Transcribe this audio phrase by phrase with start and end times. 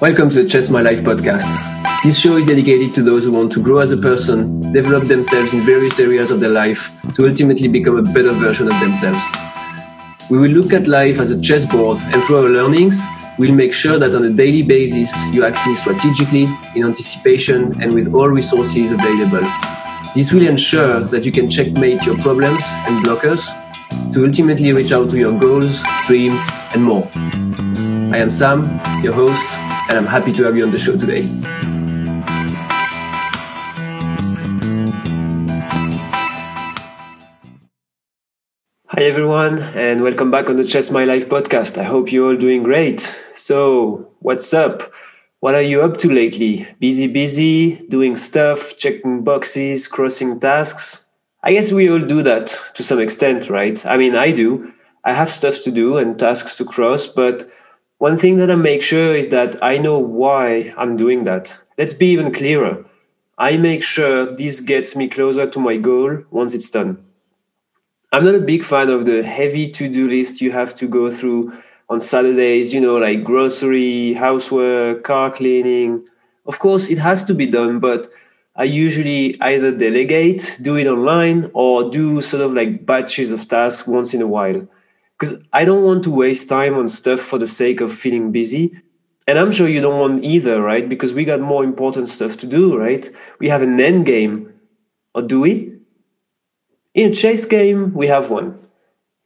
[0.00, 1.46] Welcome to the Chess My Life podcast.
[2.02, 5.54] This show is dedicated to those who want to grow as a person, develop themselves
[5.54, 9.22] in various areas of their life to ultimately become a better version of themselves.
[10.28, 13.00] We will look at life as a chessboard and through our learnings,
[13.38, 18.12] we'll make sure that on a daily basis you're acting strategically, in anticipation, and with
[18.12, 19.48] all resources available.
[20.16, 23.48] This will ensure that you can checkmate your problems and blockers
[24.14, 27.08] to ultimately reach out to your goals, dreams, and more.
[28.14, 28.60] I am Sam,
[29.02, 31.22] your host, and I'm happy to have you on the show today.
[38.86, 41.76] Hi everyone, and welcome back on the Chess My Life podcast.
[41.76, 43.20] I hope you're all doing great.
[43.34, 44.92] So, what's up?
[45.40, 46.68] What are you up to lately?
[46.78, 51.03] Busy, busy, doing stuff, checking boxes, crossing tasks?
[51.46, 53.84] I guess we all do that to some extent, right?
[53.84, 54.72] I mean, I do.
[55.04, 57.44] I have stuff to do and tasks to cross, but
[57.98, 61.54] one thing that I make sure is that I know why I'm doing that.
[61.76, 62.86] Let's be even clearer.
[63.36, 67.04] I make sure this gets me closer to my goal once it's done.
[68.10, 71.10] I'm not a big fan of the heavy to do list you have to go
[71.10, 71.52] through
[71.90, 76.06] on Saturdays, you know, like grocery, housework, car cleaning.
[76.46, 78.06] Of course, it has to be done, but
[78.56, 83.86] I usually either delegate, do it online, or do sort of like batches of tasks
[83.86, 84.66] once in a while.
[85.18, 88.80] Because I don't want to waste time on stuff for the sake of feeling busy.
[89.26, 90.88] And I'm sure you don't want either, right?
[90.88, 93.10] Because we got more important stuff to do, right?
[93.40, 94.52] We have an end game.
[95.14, 95.72] Or do we?
[96.94, 98.58] In a chess game, we have one.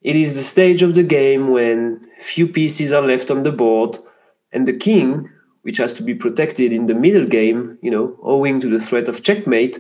[0.01, 3.99] It is the stage of the game when few pieces are left on the board,
[4.53, 5.29] and the king,
[5.63, 9.09] which has to be protected in the middle game, you know, owing to the threat
[9.09, 9.79] of checkmate,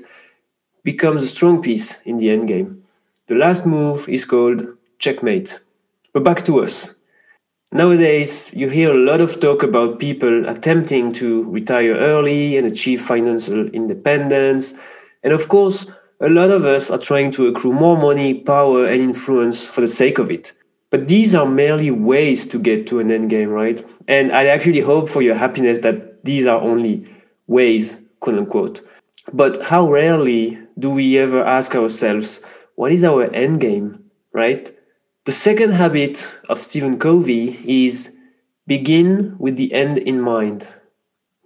[0.85, 2.85] becomes a strong piece in the end game.
[3.29, 5.61] The last move is called checkmate.
[6.13, 6.95] But back to us.
[7.71, 13.03] Nowadays, you hear a lot of talk about people attempting to retire early and achieve
[13.03, 14.73] financial independence.
[15.23, 15.87] And of course,
[16.21, 19.89] a lot of us are trying to accrue more money, power, and influence for the
[19.89, 20.53] sake of it.
[20.91, 23.85] But these are merely ways to get to an end game, right?
[24.07, 27.07] And I actually hope for your happiness that these are only
[27.47, 28.81] ways, quote unquote.
[29.33, 32.43] But how rarely do we ever ask ourselves,
[32.77, 34.75] what is our end game, right?
[35.27, 38.17] The second habit of Stephen Covey is
[38.67, 40.69] begin with the end in mind.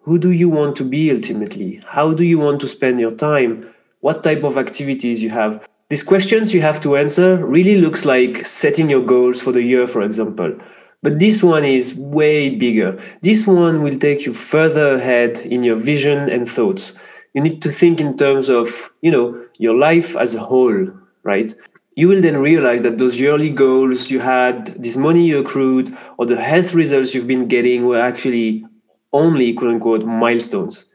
[0.03, 1.83] Who do you want to be ultimately?
[1.87, 3.73] How do you want to spend your time?
[4.01, 5.67] What type of activities you have?
[5.93, 9.87] These questions you have to answer really looks like setting your goals for the year,
[9.87, 10.57] for example.
[11.03, 12.99] But this one is way bigger.
[13.21, 16.95] This one will take you further ahead in your vision and thoughts.
[17.35, 20.89] You need to think in terms of, you know, your life as a whole,
[21.25, 21.53] right?
[21.95, 26.25] You will then realize that those yearly goals you had, this money you accrued, or
[26.25, 28.65] the health results you've been getting were actually
[29.13, 30.87] only quote unquote milestones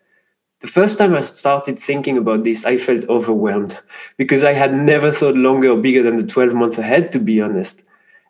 [0.60, 3.80] the first time I started thinking about this, I felt overwhelmed
[4.18, 7.42] because I had never thought longer or bigger than the 12 months ahead, to be
[7.42, 7.84] honest.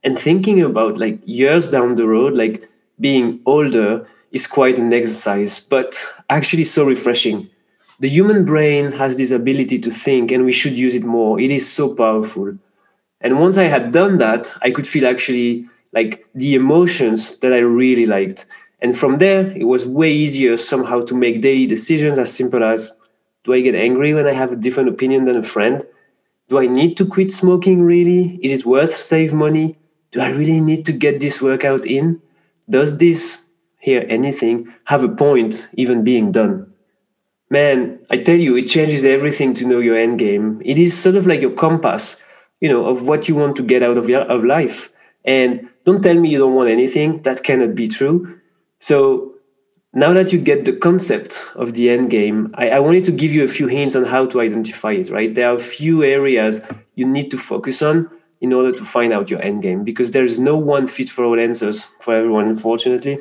[0.04, 5.60] And thinking about like years down the road, like being older, is quite an exercise,
[5.60, 7.50] but actually so refreshing.
[8.00, 11.40] The human brain has this ability to think, and we should use it more.
[11.40, 12.56] It is so powerful.
[13.22, 17.60] And once I had done that, I could feel actually like the emotions that I
[17.60, 18.46] really liked
[18.80, 22.92] and from there, it was way easier somehow to make daily decisions as simple as
[23.44, 25.84] do I get angry when I have a different opinion than a friend?
[26.50, 28.40] Do I need to quit smoking really?
[28.44, 29.76] Is it worth save money?
[30.12, 32.22] Do I really need to get this workout in?
[32.70, 33.48] Does this,
[33.80, 36.72] here anything, have a point even being done?
[37.50, 40.62] Man, I tell you, it changes everything to know your end game.
[40.64, 42.22] It is sort of like your compass,
[42.60, 44.92] you know, of what you want to get out of your of life.
[45.24, 47.22] And don't tell me you don't want anything.
[47.22, 48.38] That cannot be true
[48.80, 49.34] so
[49.94, 53.34] now that you get the concept of the end game, I, I, wanted to give
[53.34, 55.34] you a few hints on how to identify it, right?
[55.34, 56.62] There are a few areas
[56.96, 60.40] you need to focus on in order to find out your end game because there's
[60.40, 63.18] no one fit for all answers for everyone, unfortunately.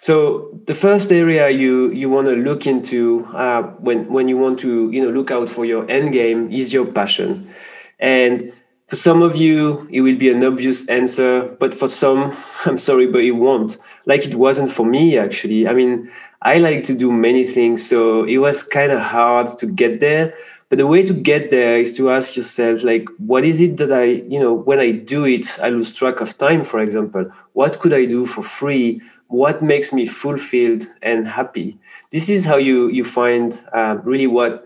[0.00, 4.60] So the first area you you want to look into uh, when when you want
[4.60, 7.52] to you know look out for your end game is your passion,
[7.98, 8.52] and
[8.88, 13.06] for some of you it will be an obvious answer, but for some, I'm sorry,
[13.06, 15.68] but it won't like it wasn't for me actually.
[15.68, 16.10] I mean,
[16.42, 20.34] I like to do many things, so it was kind of hard to get there.
[20.68, 23.90] But the way to get there is to ask yourself, like, what is it that
[23.90, 27.24] I, you know, when I do it, I lose track of time, for example.
[27.54, 29.00] What could I do for free?
[29.28, 31.78] What makes me fulfilled and happy?
[32.12, 34.64] This is how you you find uh, really what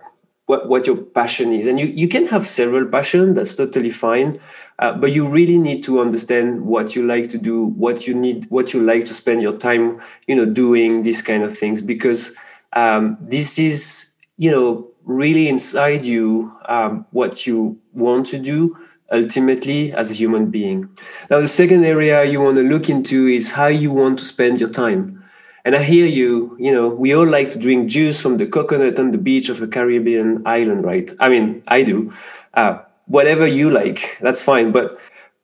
[0.52, 4.38] what what your passion is and you you can have several passion that's totally fine
[4.82, 8.46] Uh, but you really need to understand what you like to do, what you need,
[8.50, 12.34] what you like to spend your time, you know, doing these kind of things, because
[12.72, 14.68] um, this is, you know,
[15.04, 18.76] really inside you um, what you want to do
[19.12, 20.88] ultimately as a human being.
[21.30, 24.58] Now, the second area you want to look into is how you want to spend
[24.58, 25.21] your time.
[25.64, 28.98] And I hear you, you know, we all like to drink juice from the coconut
[28.98, 31.12] on the beach of a Caribbean island, right?
[31.20, 32.12] I mean, I do.
[32.54, 34.72] Uh, whatever you like, that's fine.
[34.72, 34.98] But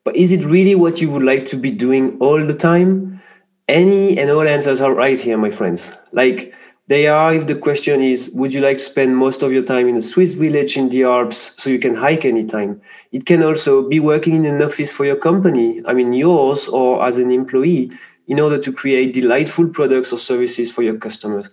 [0.04, 3.20] but is it really what you would like to be doing all the time?
[3.68, 5.92] Any and all answers are right here, my friends.
[6.12, 6.54] Like
[6.88, 9.86] they are if the question is would you like to spend most of your time
[9.88, 12.80] in a swiss village in the alps so you can hike anytime
[13.12, 17.06] it can also be working in an office for your company i mean yours or
[17.06, 17.90] as an employee
[18.28, 21.48] in order to create delightful products or services for your customers.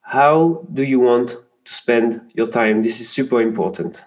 [0.00, 2.82] How do you want to spend your time?
[2.82, 4.04] This is super important.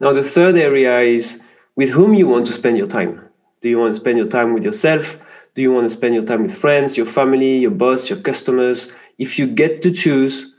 [0.00, 1.42] Now the third area is
[1.76, 3.24] with whom you want to spend your time.
[3.62, 5.18] Do you want to spend your time with yourself?
[5.54, 8.92] Do you want to spend your time with friends your family your boss your customers?
[9.16, 10.52] If you get to choose,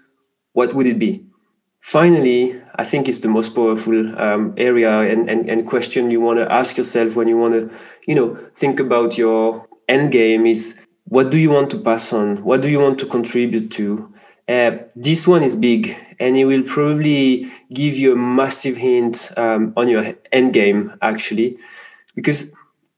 [0.53, 1.23] what would it be?
[1.81, 6.39] Finally, I think it's the most powerful um, area and, and, and question you want
[6.39, 7.77] to ask yourself when you want to,
[8.07, 12.43] you know, think about your end game is what do you want to pass on?
[12.43, 14.13] What do you want to contribute to?
[14.47, 19.73] Uh, this one is big and it will probably give you a massive hint um,
[19.75, 21.57] on your end game actually
[22.15, 22.51] because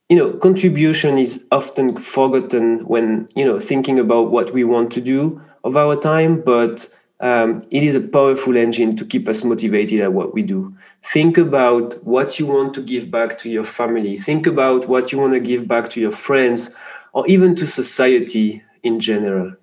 [0.08, 5.00] you know contribution is often forgotten when you know thinking about what we want to
[5.00, 6.88] do of our time, but
[7.22, 10.74] um, it is a powerful engine to keep us motivated at what we do.
[11.04, 14.18] Think about what you want to give back to your family.
[14.18, 16.74] Think about what you want to give back to your friends
[17.12, 19.54] or even to society in general.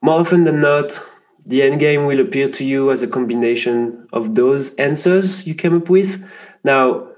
[0.00, 1.04] More often than not,
[1.44, 5.76] the end game will appear to you as a combination of those answers you came
[5.76, 6.24] up with.
[6.64, 7.08] Now,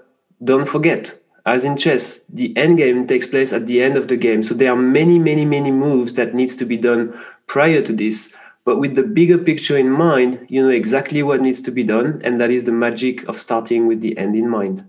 [0.43, 1.17] don't forget,
[1.47, 4.43] as in chess, the end game takes place at the end of the game.
[4.43, 8.35] So there are many, many, many moves that needs to be done prior to this.
[8.65, 12.21] But with the bigger picture in mind, you know exactly what needs to be done,
[12.25, 14.85] and that is the magic of starting with the end in mind.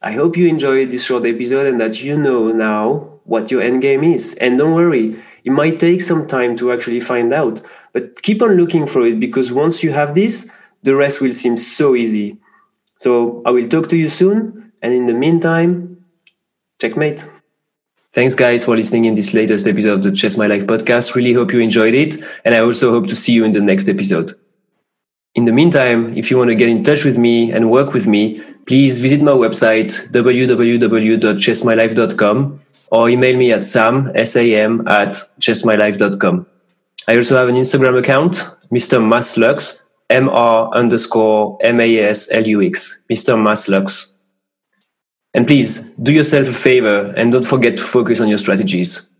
[0.00, 3.82] I hope you enjoyed this short episode and that you know now what your end
[3.82, 4.34] game is.
[4.34, 7.60] And don't worry, it might take some time to actually find out,
[7.92, 10.50] but keep on looking for it because once you have this,
[10.82, 12.38] the rest will seem so easy.
[12.98, 16.04] So I will talk to you soon, and in the meantime,
[16.80, 17.24] checkmate.
[18.16, 21.14] Thanks, guys, for listening in this latest episode of the Chess My Life podcast.
[21.14, 22.16] Really hope you enjoyed it.
[22.46, 24.32] And I also hope to see you in the next episode.
[25.34, 28.06] In the meantime, if you want to get in touch with me and work with
[28.06, 32.60] me, please visit my website, www.chessmylife.com
[32.90, 36.46] or email me at sam, S-A-M, at chessmylife.com.
[37.08, 38.98] I also have an Instagram account, Mr.
[38.98, 43.36] Maslux, M-R underscore M-A-S-L-U-X, Mr.
[43.36, 44.14] Maslux.
[45.36, 49.10] And please do yourself a favor and don't forget to focus on your strategies.